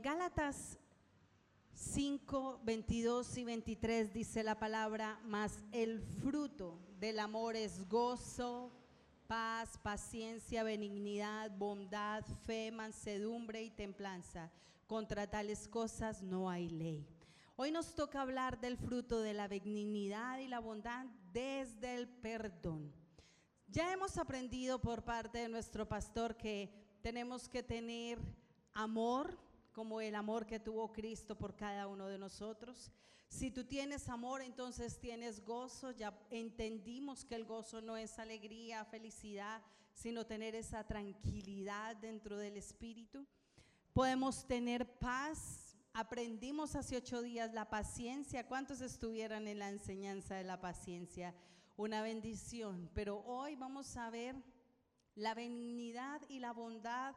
[0.00, 0.78] En Gálatas
[1.74, 8.72] 5, 22 y 23 dice la palabra, mas el fruto del amor es gozo,
[9.26, 14.50] paz, paciencia, benignidad, bondad, fe, mansedumbre y templanza.
[14.86, 17.06] Contra tales cosas no hay ley.
[17.56, 22.90] Hoy nos toca hablar del fruto de la benignidad y la bondad desde el perdón.
[23.68, 26.72] Ya hemos aprendido por parte de nuestro pastor que
[27.02, 28.18] tenemos que tener
[28.72, 29.36] amor,
[29.80, 32.90] como el amor que tuvo Cristo por cada uno de nosotros.
[33.30, 35.92] Si tú tienes amor, entonces tienes gozo.
[35.92, 39.62] Ya entendimos que el gozo no es alegría, felicidad,
[39.94, 43.26] sino tener esa tranquilidad dentro del espíritu.
[43.94, 45.78] Podemos tener paz.
[45.94, 48.46] Aprendimos hace ocho días la paciencia.
[48.46, 51.34] ¿Cuántos estuvieran en la enseñanza de la paciencia?
[51.78, 52.90] Una bendición.
[52.92, 54.36] Pero hoy vamos a ver
[55.14, 57.14] la benignidad y la bondad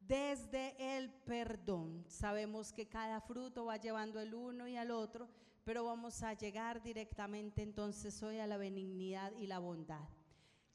[0.00, 2.04] desde el perdón.
[2.08, 5.28] Sabemos que cada fruto va llevando el uno y al otro,
[5.64, 10.08] pero vamos a llegar directamente entonces hoy a la benignidad y la bondad.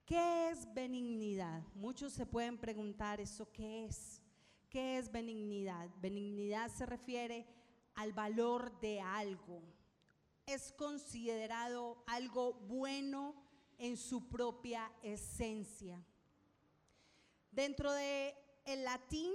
[0.06, 1.64] ¿Qué es benignidad?
[1.74, 4.22] Muchos se pueden preguntar eso, ¿qué es?
[4.70, 5.90] ¿Qué es benignidad?
[6.00, 7.48] Benignidad se refiere
[7.96, 9.64] al valor de algo.
[10.46, 13.34] Es considerado algo bueno
[13.78, 16.06] en su propia esencia.
[17.52, 19.32] Dentro de el latín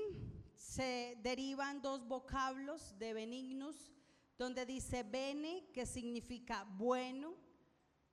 [0.56, 3.90] se derivan dos vocablos de benignus,
[4.36, 7.34] donde dice bene, que significa bueno,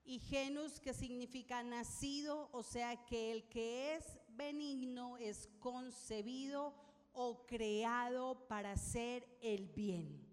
[0.03, 6.73] y genus, que significa nacido, o sea que el que es benigno es concebido
[7.13, 10.25] o creado para hacer el bien.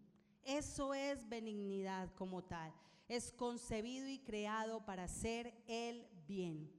[0.45, 2.73] Eso es benignidad como tal.
[3.09, 6.71] Es concebido y creado para hacer el bien.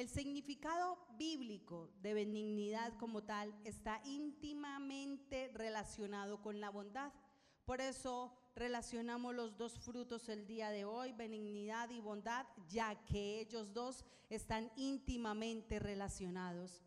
[0.00, 7.12] El significado bíblico de benignidad como tal está íntimamente relacionado con la bondad.
[7.66, 13.40] Por eso relacionamos los dos frutos el día de hoy, benignidad y bondad, ya que
[13.40, 16.82] ellos dos están íntimamente relacionados.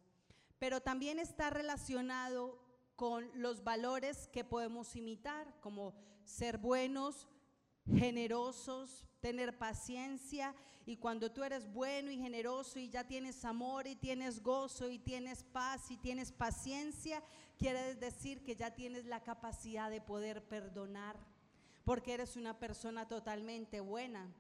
[0.58, 2.58] Pero también está relacionado
[2.96, 7.28] con los valores que podemos imitar, como ser buenos,
[7.88, 10.56] generosos, tener paciencia
[10.86, 15.00] y cuando tú eres bueno y generoso y ya tienes amor y tienes gozo y
[15.00, 17.24] tienes paz y tienes paciencia,
[17.58, 21.18] quiere decir que ya tienes la capacidad de poder perdonar
[21.86, 24.34] porque eres una persona totalmente buena.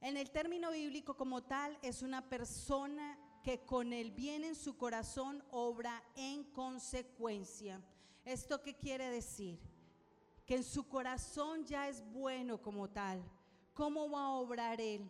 [0.00, 4.76] En el término bíblico como tal es una persona que con el bien en su
[4.76, 7.80] corazón obra en consecuencia.
[8.24, 9.58] ¿Esto qué quiere decir?
[10.46, 13.22] Que en su corazón ya es bueno como tal,
[13.74, 15.08] ¿cómo va a obrar Él?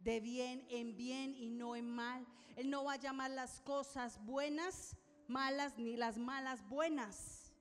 [0.00, 2.26] De bien en bien y no en mal.
[2.56, 4.96] Él no va a llamar las cosas buenas
[5.28, 7.52] malas ni las malas buenas.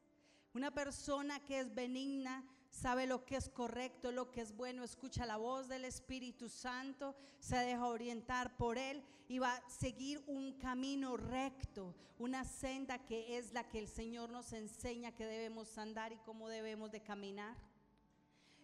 [0.53, 5.27] Una persona que es benigna sabe lo que es correcto, lo que es bueno, escucha
[5.27, 10.53] la voz del Espíritu Santo, se deja orientar por Él y va a seguir un
[10.53, 16.13] camino recto, una senda que es la que el Señor nos enseña que debemos andar
[16.13, 17.55] y cómo debemos de caminar.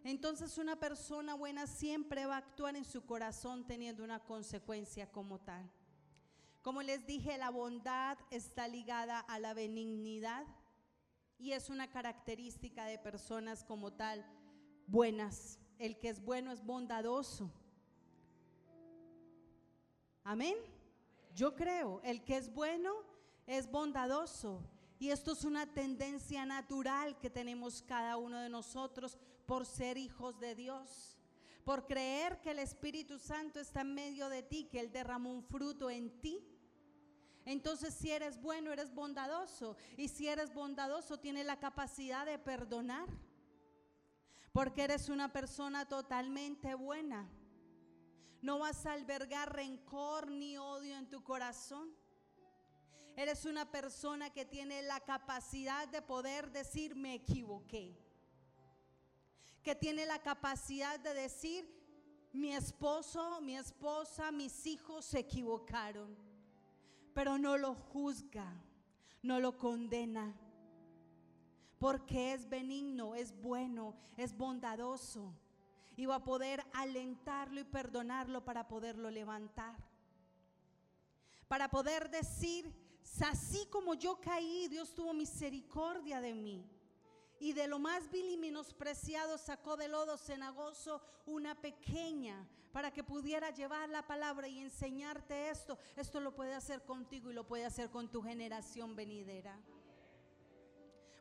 [0.04, 5.40] Entonces una persona buena siempre va a actuar en su corazón teniendo una consecuencia como
[5.40, 5.70] tal.
[6.64, 10.48] Como les dije, la bondad está ligada a la benignidad
[11.40, 14.26] y es una característica de personas como tal
[14.86, 15.58] buenas.
[15.80, 17.50] El que es bueno es bondadoso.
[20.26, 20.58] Amén.
[21.34, 22.94] Yo creo, el que es bueno
[23.48, 24.62] es bondadoso.
[25.00, 30.38] Y esto es una tendencia natural que tenemos cada uno de nosotros por ser hijos
[30.42, 31.18] de Dios.
[31.64, 35.44] Por creer que el Espíritu Santo está en medio de ti, que Él derramó un
[35.44, 36.46] fruto en ti
[37.46, 39.76] entonces si eres bueno, eres bondadoso.
[39.98, 43.08] Y si eres bondadoso, tienes la capacidad de perdonar.
[44.52, 47.30] Porque eres una persona totalmente buena.
[48.42, 51.94] No vas a albergar rencor ni odio en tu corazón.
[53.16, 57.98] Eres una persona que tiene la capacidad de poder decir me equivoqué.
[59.62, 61.70] Que tiene la capacidad de decir
[62.32, 66.29] mi esposo, mi esposa, mis hijos se equivocaron
[67.14, 68.52] pero no lo juzga,
[69.22, 70.36] no lo condena,
[71.78, 75.34] porque es benigno, es bueno, es bondadoso
[75.96, 79.76] y va a poder alentarlo y perdonarlo para poderlo levantar.
[81.48, 82.74] Para poder decir,
[83.22, 86.79] así como yo caí, Dios tuvo misericordia de mí
[87.40, 93.04] y de lo más vil y menospreciado sacó de lodo cenagoso una pequeña para que
[93.04, 95.78] pudiera llevar la palabra y enseñarte esto.
[95.96, 99.58] Esto lo puede hacer contigo y lo puede hacer con tu generación venidera.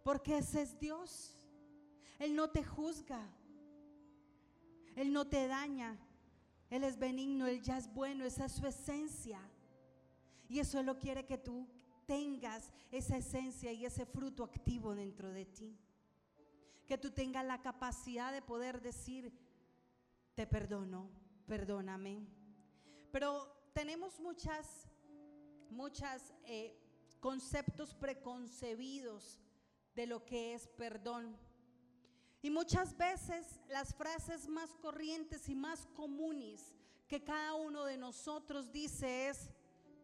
[0.02, 1.38] Porque ese es Dios.
[2.18, 3.20] Él no te juzga.
[4.96, 5.96] Él no te daña.
[6.68, 9.40] Él es benigno, Él ya es bueno, esa es su esencia.
[10.48, 11.66] Y eso Él lo quiere que tú
[12.06, 15.78] tengas esa esencia y ese fruto activo dentro de ti.
[16.88, 19.32] Que tú tengas la capacidad de poder decir,
[20.34, 21.10] te perdono,
[21.46, 22.26] perdóname.
[23.12, 24.88] Pero tenemos muchas,
[25.70, 26.76] muchas eh,
[27.20, 29.38] conceptos preconcebidos
[29.94, 31.36] de lo que es perdón.
[32.40, 36.74] Y muchas veces las frases más corrientes y más comunes
[37.08, 39.50] que cada uno de nosotros dice es,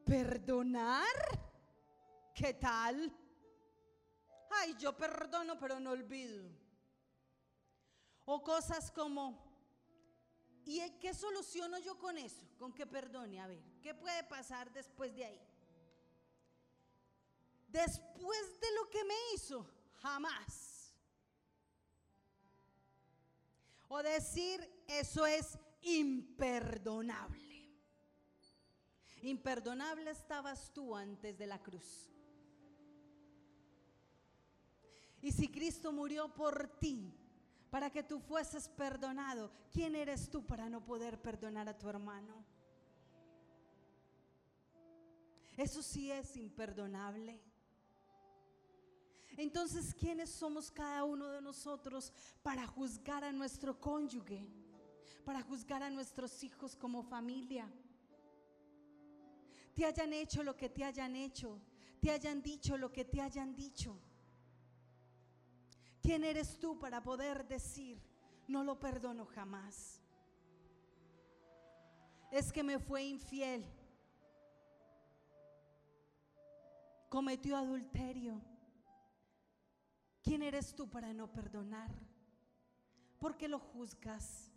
[0.05, 1.05] perdonar,
[2.35, 3.13] ¿qué tal?
[4.51, 6.64] Ay, yo perdono pero no olvido.
[8.27, 9.39] O cosas como,
[10.65, 12.43] ¿y qué soluciono yo con eso?
[12.59, 15.41] Con que perdone, a ver, ¿qué puede pasar después de ahí?
[17.69, 19.67] Después de lo que me hizo,
[20.01, 20.95] jamás.
[23.89, 27.45] O decir, eso es imperdonable.
[29.23, 32.11] Imperdonable estabas tú antes de la cruz.
[35.23, 37.24] Y si Cristo murió por ti,
[37.75, 42.45] para que tú fueses perdonado, ¿quién eres tú para no poder perdonar a tu hermano?
[45.57, 47.41] Eso sí es imperdonable.
[49.37, 52.13] Entonces, ¿quiénes somos cada uno de nosotros
[52.45, 54.47] para juzgar a nuestro cónyuge?
[55.25, 57.69] Para juzgar a nuestros hijos como familia.
[59.75, 61.59] Te hayan hecho lo que te hayan hecho.
[62.01, 63.99] Te hayan dicho lo que te hayan dicho.
[66.05, 67.99] ¿Quién eres tú para poder decir,
[68.47, 70.03] no lo perdono jamás?
[72.31, 73.65] Es que me fue infiel.
[77.09, 78.43] Cometió adulterio
[80.25, 81.91] ¿Quién eres tú para no perdonar?
[83.19, 84.51] ¿Por qué lo juzgas?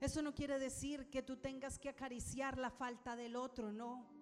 [0.00, 4.15] Eso no quiere decir que tú tengas que acariciar la falta del otro, no.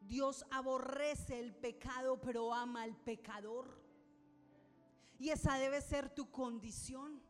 [0.00, 3.80] Dios aborrece el pecado, pero ama al pecador.
[5.18, 7.20] Y esa debe ser tu condición.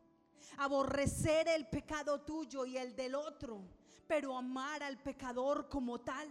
[0.57, 3.61] Aborrecer el pecado tuyo y el del otro,
[4.07, 6.27] pero amar al pecador como tal.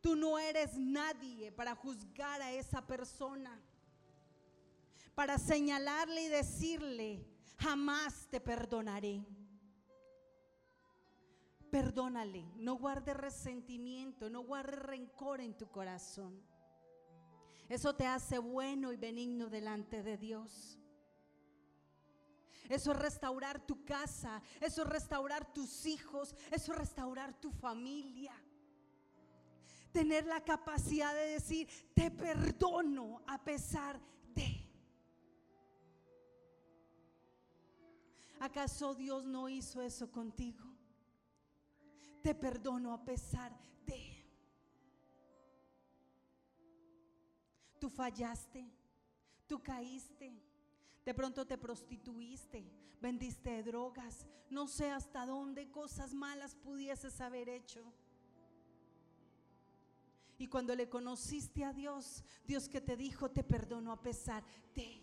[0.00, 3.60] Tú no eres nadie para juzgar a esa persona,
[5.14, 7.26] para señalarle y decirle,
[7.58, 9.24] jamás te perdonaré.
[11.70, 16.42] Perdónale, no guarde resentimiento, no guarde rencor en tu corazón.
[17.68, 20.78] Eso te hace bueno y benigno delante de Dios.
[22.68, 28.32] Eso es restaurar tu casa, eso es restaurar tus hijos, eso es restaurar tu familia
[29.92, 34.00] tener la capacidad de decir, te perdono a pesar
[34.34, 34.66] de.
[38.38, 40.69] ¿Acaso Dios no hizo eso contigo?
[42.22, 43.52] Te perdono a pesar
[43.86, 44.24] de.
[47.78, 48.70] Tú fallaste,
[49.46, 50.32] tú caíste,
[51.04, 52.70] de pronto te prostituiste,
[53.00, 57.82] vendiste drogas, no sé hasta dónde cosas malas pudieses haber hecho.
[60.40, 64.42] Y cuando le conociste a Dios, Dios que te dijo, te perdono a pesar
[64.74, 65.02] de.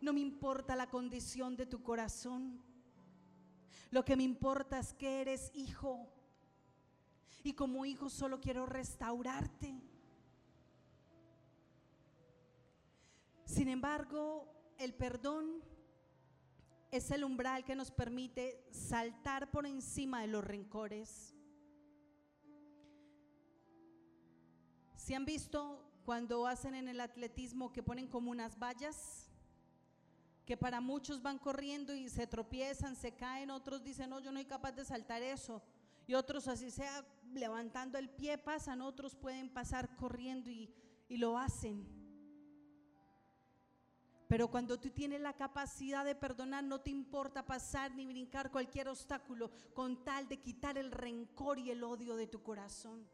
[0.00, 2.62] No me importa la condición de tu corazón.
[3.90, 6.12] Lo que me importa es que eres hijo.
[7.46, 9.80] Y como hijo solo quiero restaurarte.
[13.44, 15.62] Sin embargo, el perdón
[16.90, 21.36] es el umbral que nos permite saltar por encima de los rencores
[24.96, 29.30] Si han visto cuando hacen en el atletismo que ponen como unas vallas?
[30.44, 34.40] Que para muchos van corriendo y se tropiezan, se caen, otros dicen, no, yo no
[34.40, 35.62] soy capaz de saltar eso.
[36.08, 37.04] Y otros así sea
[37.36, 40.70] levantando el pie pasan, otros pueden pasar corriendo y,
[41.08, 41.86] y lo hacen.
[44.28, 48.88] Pero cuando tú tienes la capacidad de perdonar, no te importa pasar ni brincar cualquier
[48.88, 53.08] obstáculo con tal de quitar el rencor y el odio de tu corazón.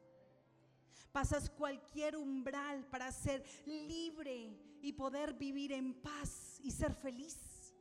[1.12, 7.74] Pasas cualquier umbral para ser libre y poder vivir en paz y ser feliz.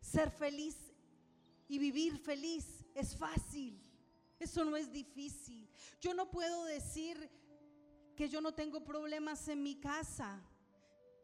[0.00, 0.76] Ser feliz
[1.68, 3.78] y vivir feliz es fácil.
[4.38, 5.68] Eso no es difícil.
[6.00, 7.30] Yo no puedo decir
[8.16, 10.40] que yo no tengo problemas en mi casa,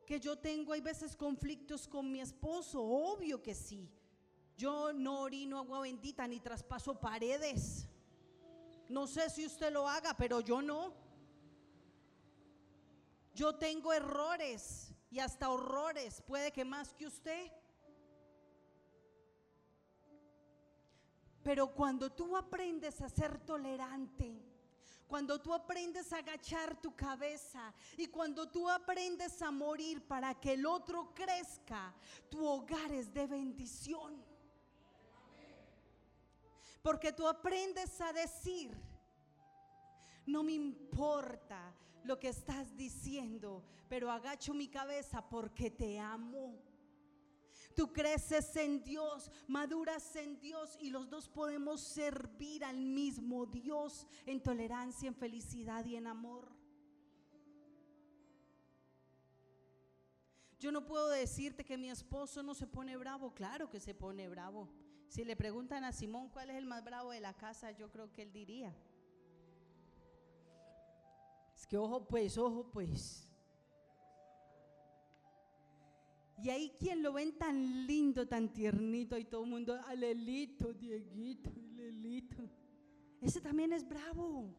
[0.06, 3.88] que yo tengo hay veces conflictos con mi esposo, obvio que sí.
[4.56, 7.86] Yo no orino agua bendita ni traspaso paredes.
[8.88, 10.92] No sé si usted lo haga, pero yo no.
[13.34, 17.52] Yo tengo errores y hasta horrores, puede que más que usted.
[21.42, 24.40] Pero cuando tú aprendes a ser tolerante,
[25.10, 30.52] cuando tú aprendes a agachar tu cabeza y cuando tú aprendes a morir para que
[30.52, 31.92] el otro crezca,
[32.30, 34.22] tu hogar es de bendición.
[36.80, 38.70] Porque tú aprendes a decir,
[40.26, 46.69] no me importa lo que estás diciendo, pero agacho mi cabeza porque te amo.
[47.74, 54.06] Tú creces en Dios, maduras en Dios y los dos podemos servir al mismo Dios
[54.26, 56.48] en tolerancia, en felicidad y en amor.
[60.58, 64.28] Yo no puedo decirte que mi esposo no se pone bravo, claro que se pone
[64.28, 64.68] bravo.
[65.08, 68.12] Si le preguntan a Simón cuál es el más bravo de la casa, yo creo
[68.12, 68.76] que él diría.
[71.56, 73.29] Es que ojo pues, ojo pues.
[76.42, 81.50] Y ahí quien lo ven tan lindo, tan tiernito, y todo el mundo, alelito, Dieguito,
[81.50, 82.48] alelito.
[83.20, 84.54] Ese también es bravo.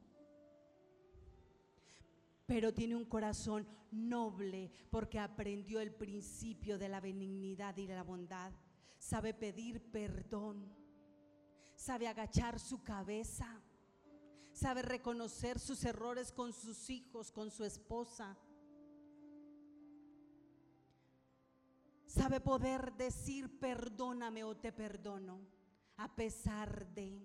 [2.46, 8.04] Pero tiene un corazón noble porque aprendió el principio de la benignidad y de la
[8.04, 8.52] bondad.
[9.00, 10.72] Sabe pedir perdón.
[11.76, 13.60] Sabe agachar su cabeza.
[14.52, 18.38] Sabe reconocer sus errores con sus hijos, con su esposa
[22.12, 25.40] sabe poder decir perdóname o te perdono,
[25.96, 27.22] a pesar de,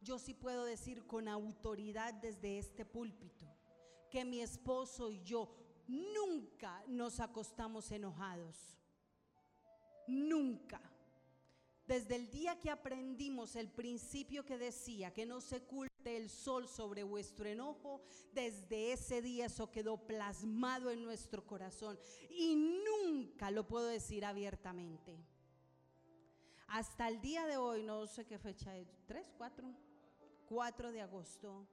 [0.00, 3.46] yo sí puedo decir con autoridad desde este púlpito,
[4.10, 5.54] que mi esposo y yo
[5.86, 8.78] nunca nos acostamos enojados,
[10.06, 10.80] nunca.
[11.92, 16.66] Desde el día que aprendimos el principio que decía que no se oculte el sol
[16.66, 18.00] sobre vuestro enojo,
[18.32, 21.98] desde ese día eso quedó plasmado en nuestro corazón
[22.30, 25.22] y nunca lo puedo decir abiertamente.
[26.66, 29.76] Hasta el día de hoy, no sé qué fecha es, ¿tres, cuatro?
[30.46, 31.68] 4 de agosto,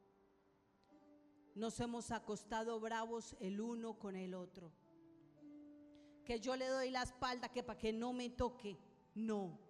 [1.55, 4.69] nos hemos acostado bravos el uno con el otro.
[6.25, 8.77] Que yo le doy la espalda que para que no me toque,
[9.15, 9.68] no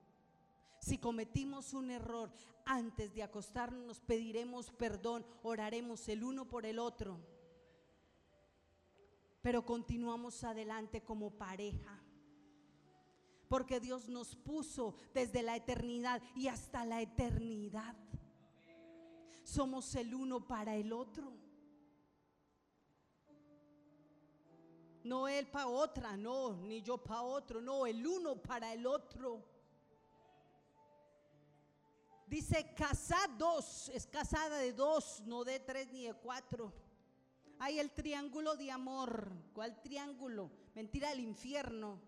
[0.80, 2.32] si cometimos un error,
[2.66, 7.20] antes de acostarnos pediremos perdón, oraremos el uno por el otro.
[9.42, 12.00] Pero continuamos adelante como pareja.
[13.48, 17.96] Porque Dios nos puso desde la eternidad y hasta la eternidad.
[19.44, 21.34] Somos el uno para el otro.
[25.04, 29.59] No él para otra, no, ni yo para otro, no, el uno para el otro.
[32.30, 36.72] Dice casados, es casada de dos, no de tres ni de cuatro.
[37.58, 39.32] Hay el triángulo de amor.
[39.54, 40.52] ¿Cuál triángulo?
[40.76, 42.00] Mentira del infierno.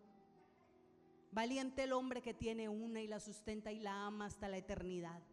[1.32, 5.24] Valiente el hombre que tiene una y la sustenta y la ama hasta la eternidad.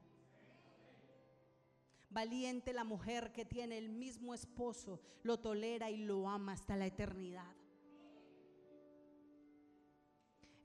[2.09, 6.87] Valiente la mujer que tiene el mismo esposo, lo tolera y lo ama hasta la
[6.87, 7.55] eternidad.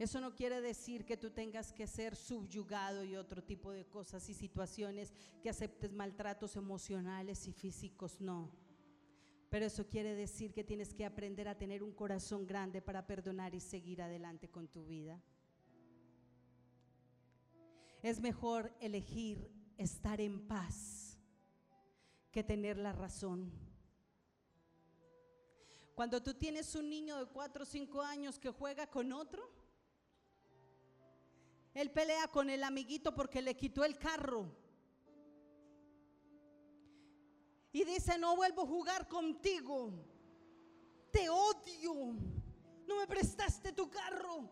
[0.03, 4.27] Eso no quiere decir que tú tengas que ser subyugado y otro tipo de cosas
[4.27, 8.51] y situaciones, que aceptes maltratos emocionales y físicos, no.
[9.49, 13.55] Pero eso quiere decir que tienes que aprender a tener un corazón grande para perdonar
[13.55, 15.23] y seguir adelante con tu vida.
[18.01, 21.17] Es mejor elegir estar en paz
[22.29, 23.53] que tener la razón.
[25.95, 29.62] Cuando tú tienes un niño de 4 o 5 años que juega con otro,
[31.73, 34.45] él pelea con el amiguito porque le quitó el carro.
[37.71, 39.91] Y dice, no vuelvo a jugar contigo.
[41.11, 42.13] Te odio.
[42.85, 44.49] No me prestaste tu carro.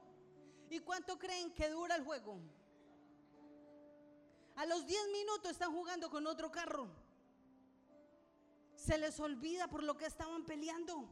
[0.69, 2.39] ¿Y cuánto creen que dura el juego?
[4.55, 6.89] A los 10 minutos están jugando con otro carro.
[8.75, 11.07] Se les olvida por lo que estaban peleando.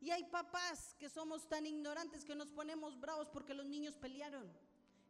[0.00, 4.52] Y hay papás que somos tan ignorantes que nos ponemos bravos porque los niños pelearon.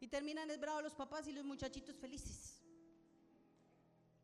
[0.01, 2.61] Y terminan es los papás y los muchachitos felices.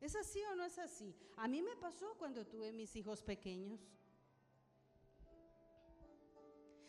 [0.00, 1.14] ¿Es así o no es así?
[1.36, 3.80] A mí me pasó cuando tuve mis hijos pequeños.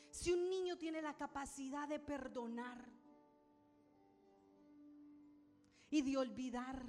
[0.10, 2.84] Si un niño tiene la capacidad de perdonar
[5.92, 6.84] y de olvidar,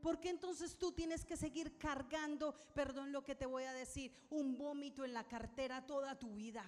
[0.00, 4.14] ¿por qué entonces tú tienes que seguir cargando, perdón lo que te voy a decir,
[4.30, 6.64] un vómito en la cartera toda tu vida?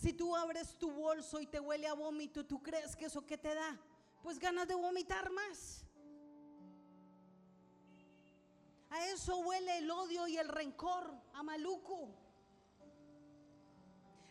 [0.00, 3.36] Si tú abres tu bolso y te huele a vómito, ¿tú crees que eso qué
[3.36, 3.78] te da?
[4.22, 5.84] Pues ganas de vomitar más.
[9.12, 12.08] eso huele el odio y el rencor a maluco.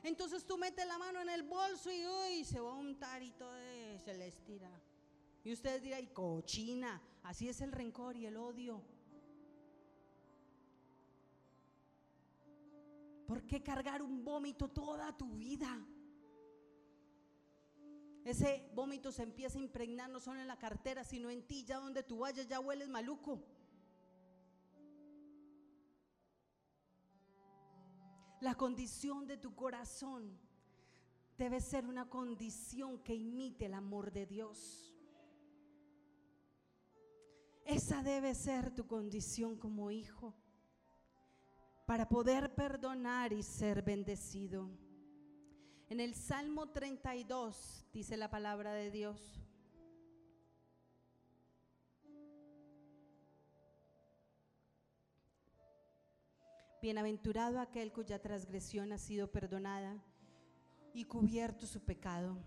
[0.02, 3.32] Entonces tú metes la mano en el bolso y uy, se va a untar y
[3.32, 3.54] todo
[4.04, 4.72] se le estira.
[5.44, 8.82] Y ustedes dirán, cochina, así es el rencor y el odio.
[13.30, 15.86] ¿Por qué cargar un vómito toda tu vida?
[18.26, 21.78] Ese vómito se empieza a impregnar no solo en la cartera, sino en ti, ya
[21.78, 23.44] donde tú vayas, ya hueles maluco.
[28.42, 30.36] La condición de tu corazón
[31.38, 34.98] debe ser una condición que imite el amor de Dios.
[37.64, 40.34] Esa debe ser tu condición como hijo
[41.90, 44.70] para poder perdonar y ser bendecido.
[45.90, 49.42] En el Salmo 32 dice la palabra de Dios.
[56.80, 60.00] Bienaventurado aquel cuya transgresión ha sido perdonada
[60.94, 62.38] y cubierto su pecado.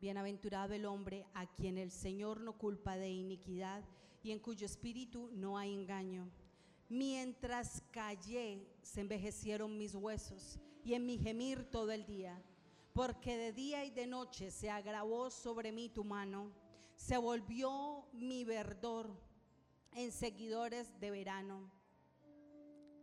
[0.00, 3.82] Bienaventurado el hombre a quien el Señor no culpa de iniquidad
[4.22, 6.30] y en cuyo espíritu no hay engaño.
[6.88, 12.42] Mientras callé, se envejecieron mis huesos y en mi gemir todo el día,
[12.92, 16.50] porque de día y de noche se agravó sobre mí tu mano,
[16.96, 19.10] se volvió mi verdor
[19.92, 21.78] en seguidores de verano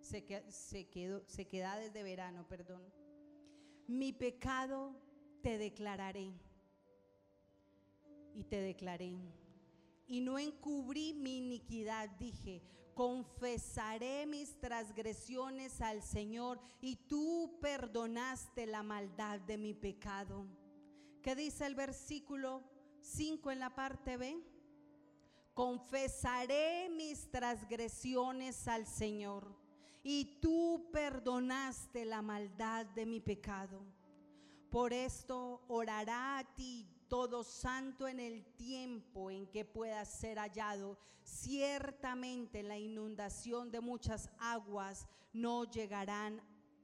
[0.06, 2.82] se, quedó, sequedades de verano, perdón.
[3.88, 4.96] Mi pecado
[5.42, 6.32] te declararé
[8.34, 9.16] y te declaré.
[10.08, 12.62] Y no encubrí mi iniquidad, dije,
[12.96, 20.46] confesaré mis transgresiones al Señor y tú perdonaste la maldad de mi pecado.
[21.22, 22.64] ¿Qué dice el versículo
[23.02, 24.42] 5 en la parte B?
[25.54, 29.56] Confesaré mis transgresiones al Señor
[30.02, 33.82] y tú perdonaste la maldad de mi pecado.
[34.70, 40.98] Por esto orará a ti todo santo en el tiempo en que pueda ser hallado.
[41.24, 46.42] Ciertamente la inundación de muchas aguas no llegarán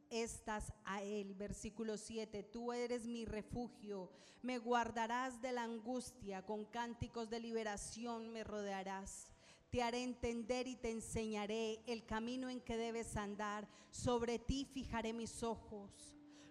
[0.09, 1.33] estas a él.
[1.35, 4.09] Versículo 7, tú eres mi refugio,
[4.41, 9.31] me guardarás de la angustia, con cánticos de liberación me rodearás
[9.71, 13.65] te haré entender y te enseñaré el camino en que debes andar.
[13.89, 15.89] Sobre ti fijaré mis ojos.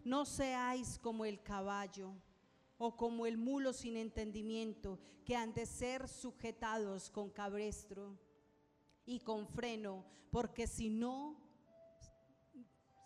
[0.05, 2.15] No seáis como el caballo
[2.83, 8.19] o como el mulo sin entendimiento, que han de ser sujetados con cabrestro
[9.05, 11.37] y con freno, porque si no,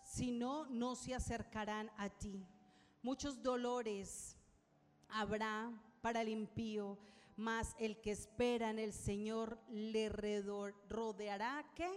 [0.05, 2.47] si no, no se acercarán a ti.
[3.03, 4.37] Muchos dolores
[5.09, 5.69] habrá
[6.01, 6.97] para el impío,
[7.35, 10.07] mas el que espera en el Señor le
[10.87, 11.91] rodeará ¿qué?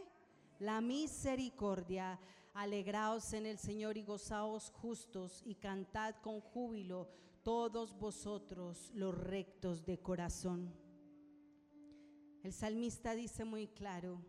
[0.59, 2.19] La misericordia.
[2.55, 7.09] Alegraos en el Señor y gozaos justos y cantad con júbilo
[7.49, 10.71] todos vosotros los rectos de corazón.
[12.43, 14.23] El salmista dice muy claro,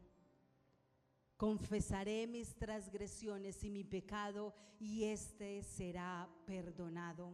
[1.36, 7.34] confesaré mis transgresiones y mi pecado y éste será perdonado.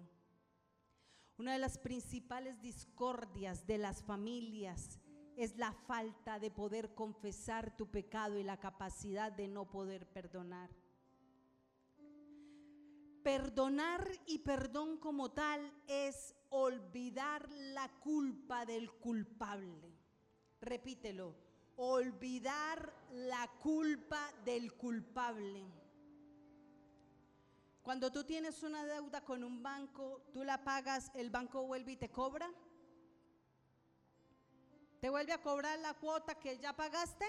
[1.37, 4.99] Una de las principales discordias de las familias
[5.37, 10.71] es la falta de poder confesar tu pecado y la capacidad de no poder perdonar.
[13.25, 19.97] Perdonar y perdón como tal es olvidar la culpa del culpable.
[20.61, 21.33] Repítelo,
[21.75, 25.65] olvidar la culpa del culpable.
[27.81, 31.97] Cuando tú tienes una deuda con un banco, tú la pagas, el banco vuelve y
[31.97, 32.47] te cobra.
[35.01, 37.25] Te vuelve a cobrar la cuota que ya pagaste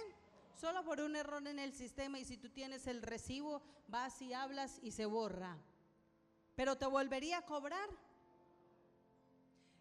[0.60, 4.34] solo por un error en el sistema y si tú tienes el recibo, vas y
[4.34, 5.56] hablas y se borra.
[6.56, 7.88] Pero te volvería a cobrar.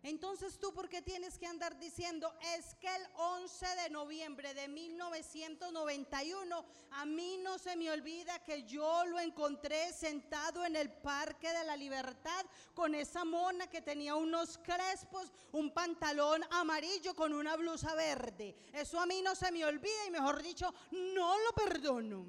[0.06, 2.32] Entonces tú, ¿por qué tienes que andar diciendo?
[2.56, 8.66] Es que el 11 de noviembre de 1991, a mí no se me olvida que
[8.66, 14.14] yo lo encontré sentado en el Parque de la Libertad con esa mona que tenía
[14.14, 18.56] unos crespos, un pantalón amarillo con una blusa verde.
[18.74, 22.28] Eso a mí no se me olvida y mejor dicho, no lo perdono.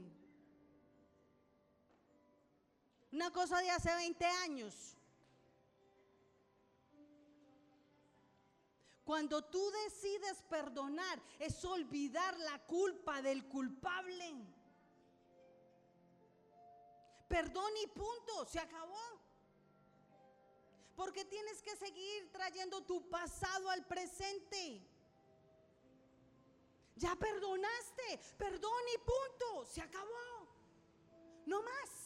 [3.12, 4.96] Una cosa de hace 20 años.
[9.04, 14.34] Cuando tú decides perdonar, es olvidar la culpa del culpable.
[17.28, 19.20] Perdón y punto, se acabó.
[20.96, 24.82] Porque tienes que seguir trayendo tu pasado al presente.
[26.96, 30.48] Ya perdonaste, perdón y punto, se acabó.
[31.44, 32.05] No más.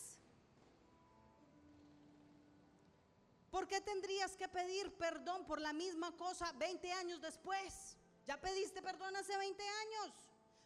[3.50, 7.96] ¿Por qué tendrías que pedir perdón por la misma cosa 20 años después?
[8.26, 10.14] Ya pediste perdón hace 20 años.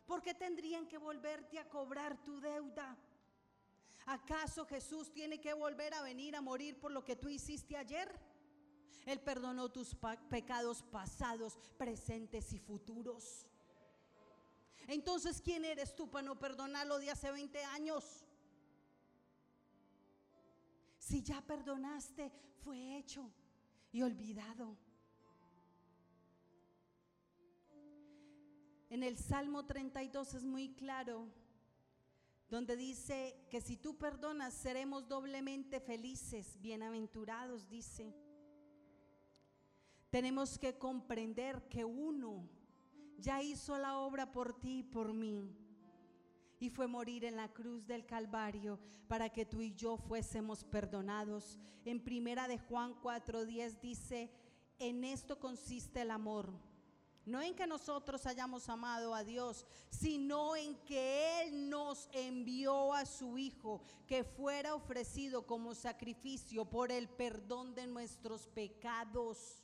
[0.06, 2.96] ¿Por qué tendrían que volverte a cobrar tu deuda?
[4.06, 8.20] ¿Acaso Jesús tiene que volver a venir a morir por lo que tú hiciste ayer?
[9.06, 9.96] Él perdonó tus
[10.28, 13.46] pecados pasados, presentes y futuros.
[14.86, 18.23] Entonces, ¿quién eres tú para no perdonarlo de hace 20 años?
[21.04, 23.30] Si ya perdonaste, fue hecho
[23.92, 24.74] y olvidado.
[28.88, 31.28] En el Salmo 32 es muy claro,
[32.48, 38.14] donde dice que si tú perdonas seremos doblemente felices, bienaventurados, dice.
[40.08, 42.48] Tenemos que comprender que uno
[43.18, 45.54] ya hizo la obra por ti y por mí.
[46.64, 51.58] Y fue morir en la cruz del Calvario para que tú y yo fuésemos perdonados.
[51.84, 54.30] En primera de Juan 4:10 dice,
[54.78, 56.50] en esto consiste el amor
[57.26, 63.06] no en que nosotros hayamos amado a Dios, sino en que Él nos envió a
[63.06, 69.62] su Hijo, que fuera ofrecido como sacrificio por el perdón de nuestros pecados.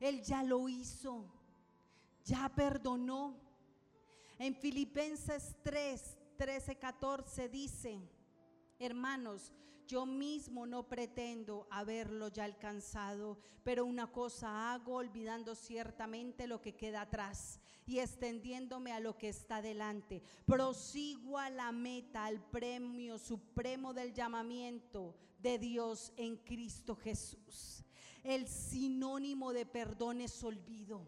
[0.00, 1.24] Él ya lo hizo,
[2.24, 3.43] ya perdonó.
[4.38, 8.00] En Filipenses 3, 13, 14 dice,
[8.78, 9.52] hermanos,
[9.86, 16.74] yo mismo no pretendo haberlo ya alcanzado, pero una cosa hago olvidando ciertamente lo que
[16.74, 20.22] queda atrás y extendiéndome a lo que está delante.
[20.46, 27.84] Prosigo a la meta, al premio supremo del llamamiento de Dios en Cristo Jesús.
[28.22, 31.06] El sinónimo de perdón es olvido.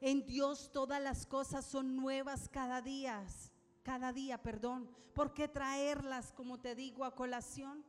[0.00, 3.24] En Dios todas las cosas son nuevas cada día
[3.88, 4.86] cada día, perdón.
[5.14, 7.82] ¿Por qué traerlas, como te digo, a colación?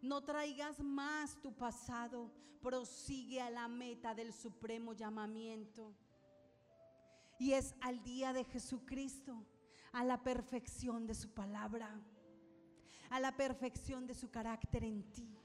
[0.00, 5.94] No traigas más tu pasado, prosigue a la meta del supremo llamamiento.
[7.38, 9.44] Y es al día de Jesucristo,
[9.92, 12.00] a la perfección de su palabra,
[13.10, 15.39] a la perfección de su carácter en ti.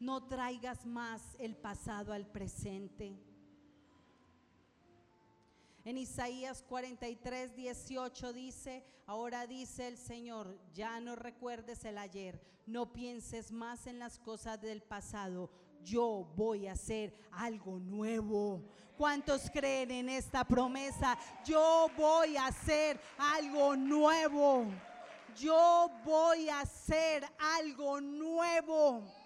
[0.00, 3.14] No traigas más el pasado al presente.
[5.84, 12.94] En Isaías 43, 18 dice, ahora dice el Señor, ya no recuerdes el ayer, no
[12.94, 15.50] pienses más en las cosas del pasado,
[15.84, 18.62] yo voy a hacer algo nuevo.
[18.96, 21.18] ¿Cuántos creen en esta promesa?
[21.44, 24.66] Yo voy a hacer algo nuevo.
[25.36, 29.19] Yo voy a hacer algo nuevo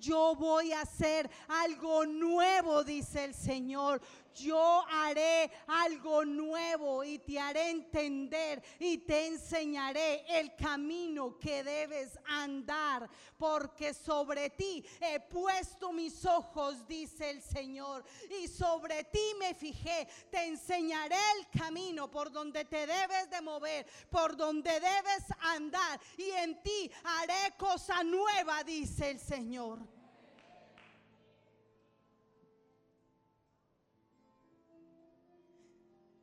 [0.00, 4.00] yo voy a hacer algo nuevo, dice el Señor.
[4.34, 12.18] Yo haré algo nuevo y te haré entender y te enseñaré el camino que debes
[12.26, 18.04] andar, porque sobre ti he puesto mis ojos, dice el Señor,
[18.42, 20.08] y sobre ti me fijé.
[20.30, 26.30] Te enseñaré el camino por donde te debes de mover, por donde debes andar, y
[26.30, 29.99] en ti haré cosa nueva, dice el Señor.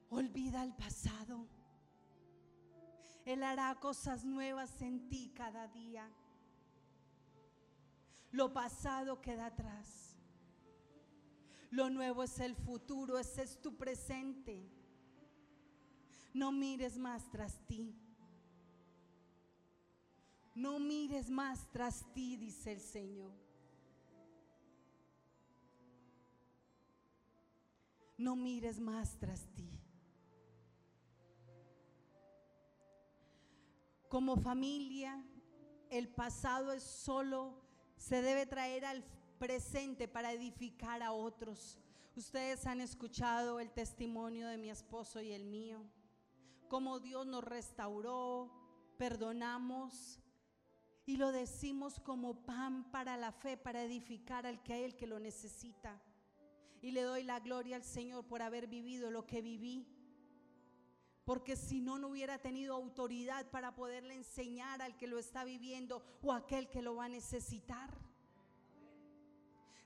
[0.09, 1.47] Olvida el pasado.
[3.25, 6.09] Él hará cosas nuevas en ti cada día.
[8.31, 10.15] Lo pasado queda atrás.
[11.69, 14.69] Lo nuevo es el futuro, ese es tu presente.
[16.33, 17.93] No mires más tras ti.
[20.55, 23.31] No mires más tras ti, dice el Señor.
[28.17, 29.69] No mires más tras ti.
[34.09, 35.21] Como familia,
[35.89, 37.61] el pasado es solo,
[37.97, 39.03] se debe traer al
[39.37, 41.77] presente para edificar a otros.
[42.15, 45.83] Ustedes han escuchado el testimonio de mi esposo y el mío,
[46.69, 48.49] cómo Dios nos restauró,
[48.97, 50.19] perdonamos
[51.05, 55.07] y lo decimos como pan para la fe, para edificar al que hay el que
[55.07, 56.01] lo necesita.
[56.81, 59.85] Y le doy la gloria al Señor por haber vivido lo que viví
[61.27, 66.01] porque si no, no hubiera tenido autoridad para poderle enseñar al que lo está viviendo
[66.21, 67.89] o aquel que lo va a necesitar.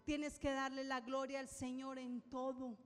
[0.06, 2.78] Tienes que darle la gloria al Señor en todo.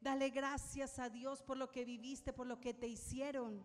[0.00, 3.64] Dale gracias a Dios por lo que viviste, por lo que te hicieron.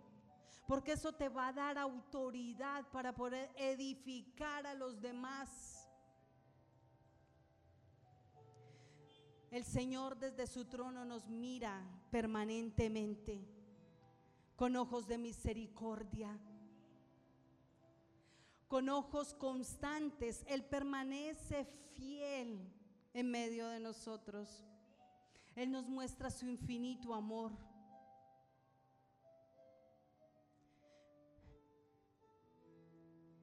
[0.68, 5.90] Porque eso te va a dar autoridad para poder edificar a los demás.
[9.50, 13.63] El Señor desde su trono nos mira permanentemente
[14.64, 16.40] con ojos de misericordia,
[18.70, 20.46] con ojos constantes.
[20.48, 21.66] Él permanece
[21.98, 22.72] fiel
[23.14, 24.64] en medio de nosotros.
[25.58, 27.52] Él nos muestra su infinito amor.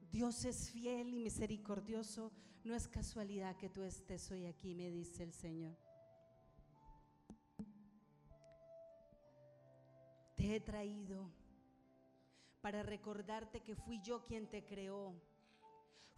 [0.09, 2.31] Dios es fiel y misericordioso.
[2.63, 5.90] No es casualidad que tú estés hoy aquí, me dice el Señor.
[10.51, 11.29] He traído
[12.61, 15.13] para recordarte que fui yo quien te creó.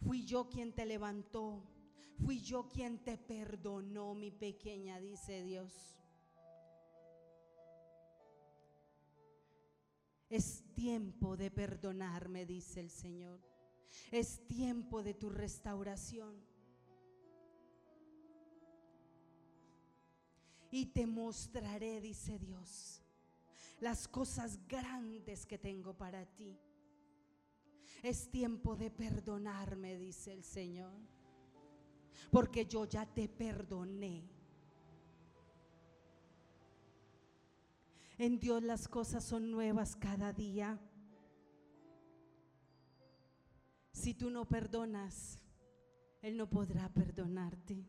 [0.04, 1.62] Fui yo quien te levantó.
[2.24, 5.72] Fui yo quien te perdonó, mi pequeña, dice Dios.
[10.30, 13.40] Es tiempo de perdonarme, dice el Señor.
[14.10, 16.34] Es tiempo de tu restauración.
[20.70, 23.03] Y te mostraré, dice Dios,
[23.80, 26.58] las cosas grandes que tengo para ti.
[28.02, 30.92] Es tiempo de perdonarme, dice el Señor,
[32.30, 34.28] porque yo ya te perdoné.
[38.18, 40.78] En Dios las cosas son nuevas cada día.
[43.92, 45.40] Si tú no perdonas,
[46.22, 47.84] Él no podrá perdonarte.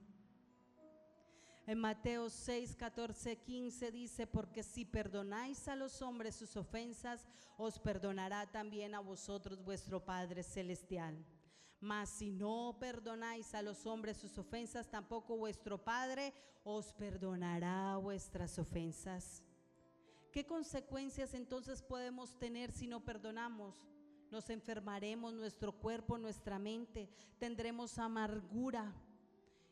[1.67, 7.25] En Mateo 6, 14, 15 dice, porque si perdonáis a los hombres sus ofensas,
[7.58, 11.15] os perdonará también a vosotros vuestro Padre Celestial.
[11.80, 18.60] Mas si no perdonáis a los hombres sus ofensas, tampoco vuestro Padre os perdonará vuestras
[18.60, 19.43] ofensas.
[20.32, 23.88] ¿Qué consecuencias entonces podemos tener si no perdonamos?
[24.32, 28.93] nos enfermaremos, nuestro cuerpo, nuestra mente, tendremos amargura.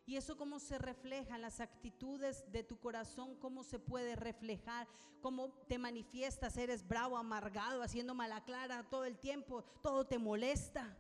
[0.06, 4.88] Y eso cómo se refleja en las actitudes de tu corazón, cómo se puede reflejar,
[5.22, 10.98] cómo te manifiestas, eres bravo, amargado, haciendo mala clara todo el tiempo, todo te molesta.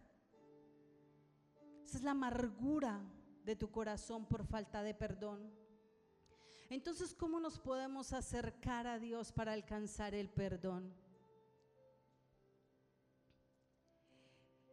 [1.83, 3.01] Esa es la amargura
[3.43, 5.51] de tu corazón por falta de perdón.
[6.69, 10.93] Entonces, ¿cómo nos podemos acercar a Dios para alcanzar el perdón?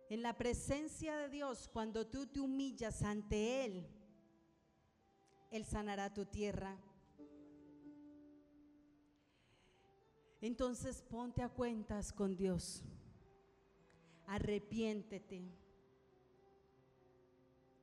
[0.08, 3.99] En la presencia de Dios, cuando tú te humillas ante Él,
[5.50, 6.76] Él sanará tu tierra.
[10.40, 12.82] Entonces ponte a cuentas con Dios.
[14.26, 15.42] Arrepiéntete.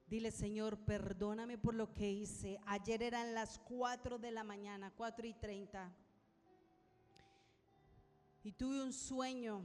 [0.08, 2.60] Dile, Señor, perdóname por lo que hice.
[2.66, 5.94] Ayer eran las 4 de la mañana, 4 y 30.
[8.44, 9.62] Y tuve un sueño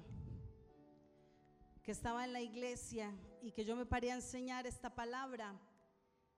[1.84, 5.54] que estaba en la iglesia y que yo me paré a enseñar esta palabra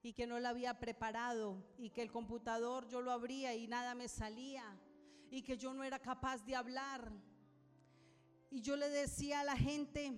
[0.05, 3.95] y que no la había preparado y que el computador yo lo abría y nada
[3.95, 4.63] me salía
[5.31, 7.11] y que yo no era capaz de hablar.
[8.51, 10.13] Y yo le decía a la gente,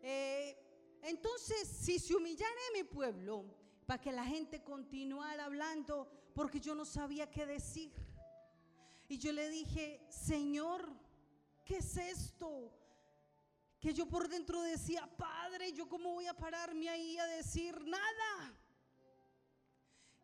[0.00, 0.56] eh,
[1.02, 3.44] entonces si se humillara mi pueblo
[3.84, 7.92] para que la gente continuara hablando porque yo no sabía qué decir.
[9.06, 10.90] Y yo le dije, Señor,
[11.62, 12.72] ¿qué es esto?
[13.78, 18.63] que yo por dentro decía, Padre, ¿yo cómo voy a pararme ahí a decir nada?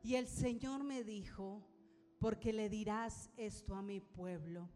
[0.02, 1.62] Y el Señor me dijo,
[2.18, 4.68] porque le dirás esto a mi pueblo.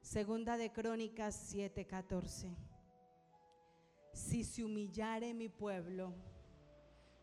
[0.00, 2.56] Segunda de Crónicas 7:14.
[4.12, 6.14] Si se humillare mi pueblo,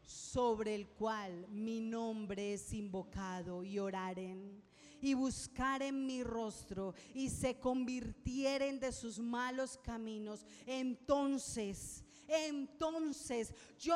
[0.06, 4.62] sobre el cual mi nombre es invocado y oraren
[5.02, 13.96] y buscaren mi rostro y se convirtieren de sus malos caminos, entonces entonces yo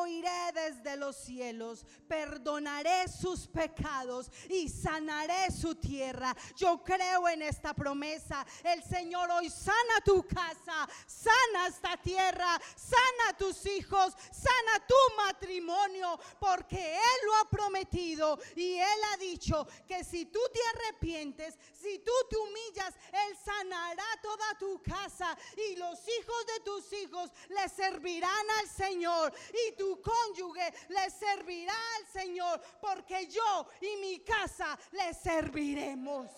[0.00, 6.34] oiré desde los cielos, perdonaré sus pecados y sanaré su tierra.
[6.56, 8.46] Yo creo en esta promesa.
[8.64, 16.18] El Señor hoy sana tu casa, sana esta tierra, sana tus hijos, sana tu matrimonio,
[16.40, 21.98] porque Él lo ha prometido y Él ha dicho que si tú te arrepientes, si
[21.98, 27.68] tú te humillas, Él sanará toda tu casa y los hijos de tus hijos le
[27.68, 29.32] servirán al Señor
[29.68, 36.30] y tu cónyuge le servirá al Señor, porque yo y mi casa le serviremos.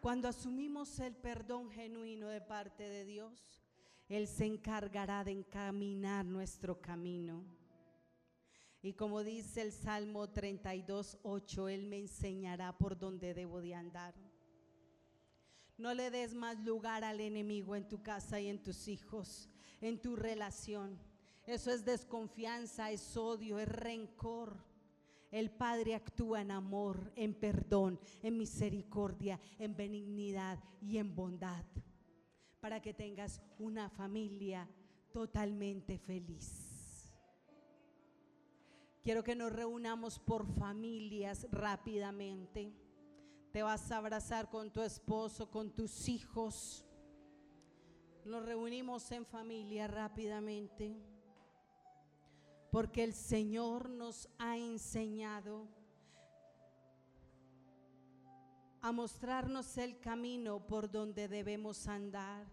[0.00, 3.60] Cuando asumimos el perdón genuino de parte de Dios,
[4.08, 7.44] Él se encargará de encaminar nuestro camino.
[8.82, 14.14] Y como dice el Salmo 32, 8, Él me enseñará por donde debo de andar.
[15.76, 19.48] No le des más lugar al enemigo en tu casa y en tus hijos,
[19.80, 20.98] en tu relación.
[21.46, 24.56] Eso es desconfianza, es odio, es rencor.
[25.30, 31.64] El Padre actúa en amor, en perdón, en misericordia, en benignidad y en bondad,
[32.60, 34.68] para que tengas una familia
[35.12, 36.67] totalmente feliz.
[39.02, 42.72] Quiero que nos reunamos por familias rápidamente.
[43.52, 46.84] Te vas a abrazar con tu esposo, con tus hijos.
[48.24, 50.96] Nos reunimos en familia rápidamente
[52.70, 55.66] porque el Señor nos ha enseñado
[58.80, 62.46] a mostrarnos el camino por donde debemos andar.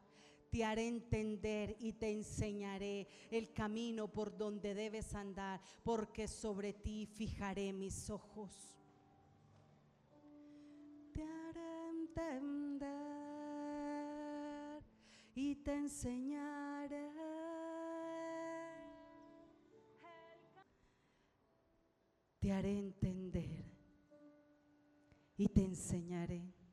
[0.56, 7.06] Te haré entender y te enseñaré el camino por donde debes andar, porque sobre ti
[7.06, 8.54] fijaré mis ojos.
[11.12, 12.86] Te haré entender
[15.36, 17.12] y te enseñaré
[22.40, 23.66] te haré entender
[25.36, 26.65] y te enseñaré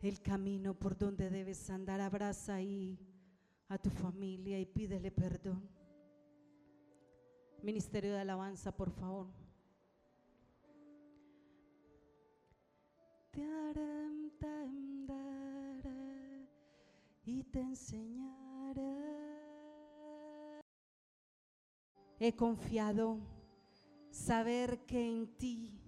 [0.00, 2.00] el camino por donde debes andar.
[2.00, 2.98] Abraza ahí
[3.68, 5.68] a tu familia y pídele perdón.
[7.62, 9.26] Ministerio de Alabanza, por favor.
[17.24, 19.08] Y te enseñaré
[22.20, 23.20] he confiado,
[24.10, 25.80] saber que en ti,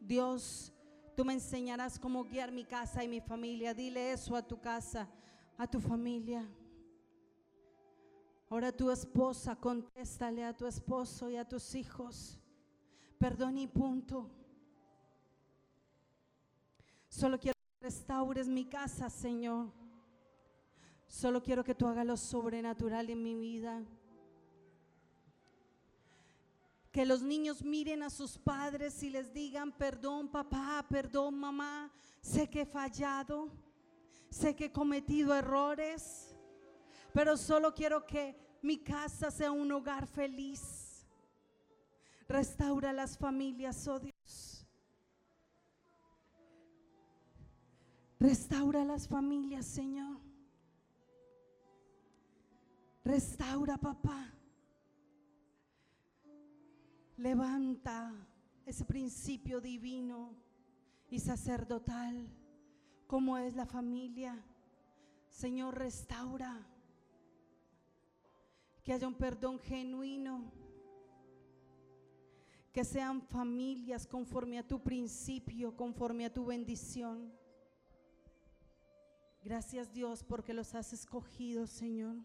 [0.00, 0.72] Dios,
[1.18, 3.74] tú me enseñarás cómo guiar mi casa y mi familia.
[3.74, 5.08] Dile eso a tu casa,
[5.56, 6.48] a tu familia.
[8.48, 12.38] Ahora tu esposa, contéstale a tu esposo y a tus hijos.
[13.18, 14.30] Perdón y punto.
[17.08, 19.72] Solo quiero que restaures mi casa, Señor.
[21.08, 23.82] Solo quiero que tú hagas lo sobrenatural en mi vida.
[26.92, 32.48] Que los niños miren a sus padres y les digan, perdón papá, perdón mamá, sé
[32.48, 33.50] que he fallado,
[34.30, 36.34] sé que he cometido errores,
[37.12, 41.06] pero solo quiero que mi casa sea un hogar feliz.
[42.26, 44.66] Restaura las familias, oh Dios.
[48.20, 50.18] Restaura las familias, Señor.
[53.04, 54.34] Restaura, papá.
[57.18, 58.14] Levanta
[58.64, 60.36] ese principio divino
[61.10, 62.28] y sacerdotal,
[63.08, 64.40] como es la familia.
[65.28, 66.64] Señor, restaura.
[68.84, 70.52] Que haya un perdón genuino.
[72.72, 77.32] Que sean familias conforme a tu principio, conforme a tu bendición.
[79.42, 82.16] Gracias Dios porque los has escogido, Señor.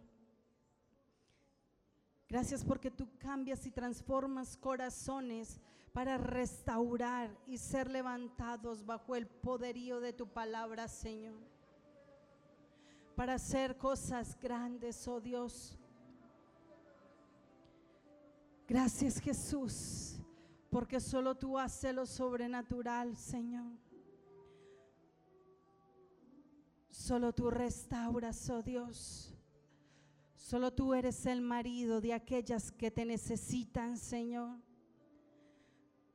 [2.33, 5.61] Gracias porque tú cambias y transformas corazones
[5.93, 11.37] para restaurar y ser levantados bajo el poderío de tu palabra, Señor.
[13.15, 15.77] Para hacer cosas grandes, oh Dios.
[18.67, 20.19] Gracias Jesús,
[20.71, 23.77] porque solo tú haces lo sobrenatural, Señor.
[26.89, 29.32] Solo tú restauras, oh Dios.
[30.43, 34.59] Solo tú eres el marido de aquellas que te necesitan, Señor.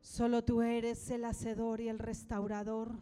[0.02, 2.92] Solo tú eres el hacedor y el restaurador.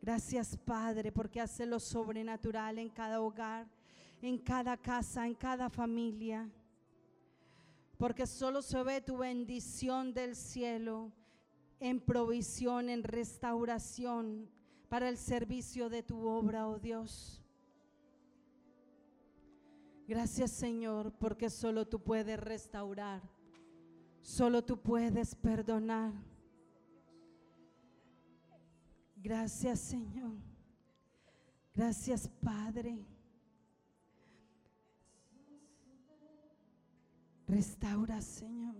[0.00, 3.68] Gracias, Padre, porque hace lo sobrenatural en cada hogar,
[4.22, 6.50] en cada casa, en cada familia.
[7.98, 11.12] Porque solo se ve tu bendición del cielo
[11.80, 14.48] en provisión, en restauración
[14.88, 17.44] para el servicio de tu obra, oh Dios.
[20.08, 23.20] Gracias Señor, porque solo tú puedes restaurar,
[24.22, 26.14] solo tú puedes perdonar.
[29.16, 30.32] Gracias Señor.
[31.74, 33.04] Gracias Padre.
[37.46, 38.76] Restaura Señor.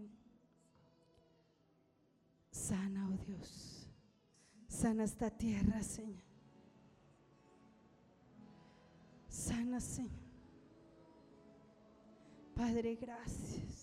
[2.51, 3.87] Sana, oh Dios.
[4.67, 6.25] Sana esta tierra, Señor.
[9.29, 10.28] Sana, Señor.
[12.59, 13.78] Padre, gracias.